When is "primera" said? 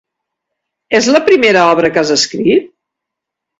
1.27-1.67